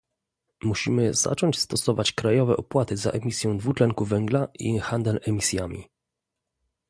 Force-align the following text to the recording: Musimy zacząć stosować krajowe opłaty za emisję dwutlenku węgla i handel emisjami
Musimy 0.63 1.13
zacząć 1.13 1.59
stosować 1.59 2.11
krajowe 2.11 2.57
opłaty 2.57 2.97
za 2.97 3.09
emisję 3.11 3.57
dwutlenku 3.57 4.05
węgla 4.05 4.47
i 4.59 4.79
handel 4.79 5.19
emisjami 5.23 5.89